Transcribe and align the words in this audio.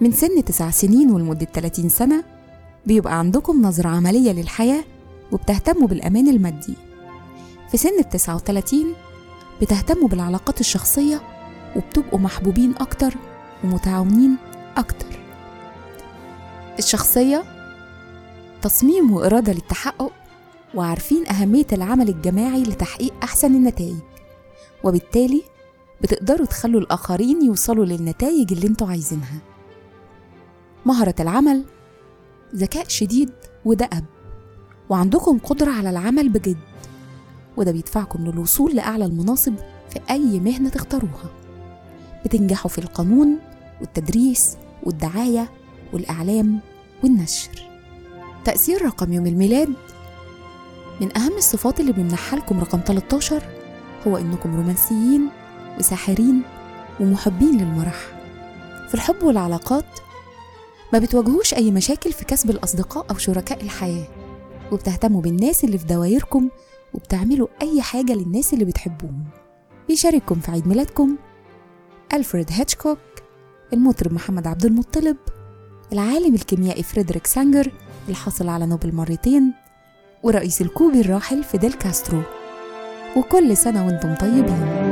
من 0.00 0.12
سن 0.12 0.44
تسع 0.44 0.70
سنين 0.70 1.10
ولمدة 1.10 1.46
30 1.54 1.88
سنة 1.88 2.24
بيبقى 2.86 3.18
عندكم 3.18 3.62
نظرة 3.62 3.88
عملية 3.88 4.32
للحياة 4.32 4.84
وبتهتموا 5.32 5.88
بالأمان 5.88 6.28
المادي. 6.28 6.74
في 7.70 7.76
سن 7.76 7.98
التسعة 7.98 8.34
وتلاتين 8.34 8.94
بتهتموا 9.62 10.08
بالعلاقات 10.08 10.60
الشخصية 10.60 11.20
وبتبقوا 11.76 12.18
محبوبين 12.18 12.74
أكتر 12.80 13.14
ومتعاونين 13.64 14.36
أكتر. 14.76 15.06
الشخصية 16.78 17.44
تصميم 18.62 19.12
وإرادة 19.12 19.52
للتحقق 19.52 20.12
وعارفين 20.74 21.28
أهمية 21.28 21.66
العمل 21.72 22.08
الجماعي 22.08 22.62
لتحقيق 22.62 23.12
أحسن 23.22 23.54
النتائج 23.54 23.96
وبالتالي 24.84 25.42
بتقدروا 26.00 26.46
تخلوا 26.46 26.80
الآخرين 26.80 27.44
يوصلوا 27.44 27.84
للنتائج 27.84 28.52
اللي 28.52 28.66
أنتوا 28.66 28.86
عايزينها. 28.88 29.38
مهرة 30.86 31.14
العمل 31.20 31.64
ذكاء 32.54 32.88
شديد 32.88 33.30
ودأب 33.64 34.04
وعندكم 34.88 35.38
قدرة 35.38 35.70
على 35.70 35.90
العمل 35.90 36.28
بجد. 36.28 36.56
وده 37.56 37.72
بيدفعكم 37.72 38.26
للوصول 38.26 38.76
لأعلى 38.76 39.04
المناصب 39.04 39.54
في 39.90 40.00
أي 40.10 40.40
مهنة 40.40 40.68
تختاروها. 40.68 41.30
بتنجحوا 42.24 42.70
في 42.70 42.78
القانون 42.78 43.38
والتدريس 43.80 44.56
والدعاية 44.82 45.50
والإعلام 45.92 46.60
والنشر. 47.04 47.50
تأثير 48.44 48.84
رقم 48.84 49.12
يوم 49.12 49.26
الميلاد 49.26 49.68
من 51.00 51.16
أهم 51.16 51.36
الصفات 51.36 51.80
اللي 51.80 51.92
بيمنحها 51.92 52.38
لكم 52.38 52.60
رقم 52.60 52.80
13 52.86 53.42
هو 54.06 54.16
إنكم 54.16 54.56
رومانسيين 54.56 55.28
وساحرين 55.78 56.42
ومحبين 57.00 57.58
للمرح. 57.58 57.96
في 58.88 58.94
الحب 58.94 59.22
والعلاقات 59.22 59.84
ما 60.92 60.98
بتواجهوش 60.98 61.54
أي 61.54 61.70
مشاكل 61.70 62.12
في 62.12 62.24
كسب 62.24 62.50
الأصدقاء 62.50 63.06
أو 63.10 63.18
شركاء 63.18 63.62
الحياة. 63.62 64.06
وبتهتموا 64.72 65.22
بالناس 65.22 65.64
اللي 65.64 65.78
في 65.78 65.86
دوايركم 65.86 66.48
وبتعملوا 66.94 67.48
أي 67.62 67.82
حاجة 67.82 68.12
للناس 68.12 68.54
اللي 68.54 68.64
بتحبوهم. 68.64 69.24
بيشارككم 69.88 70.40
في 70.40 70.50
عيد 70.50 70.68
ميلادكم 70.68 71.16
ألفريد 72.14 72.46
هيتشكوك 72.50 72.98
المطرب 73.72 74.12
محمد 74.12 74.46
عبد 74.46 74.64
المطلب 74.64 75.16
العالم 75.92 76.34
الكيميائي 76.34 76.82
فريدريك 76.82 77.26
سانجر 77.26 77.72
الحاصل 78.08 78.48
على 78.48 78.66
نوبل 78.66 78.94
مرتين 78.94 79.52
والرئيس 80.22 80.60
الكوبي 80.62 81.00
الراحل 81.00 81.44
فيديل 81.44 81.72
كاسترو. 81.72 82.22
وكل 83.16 83.56
سنة 83.56 83.86
وأنتم 83.86 84.14
طيبين. 84.14 84.89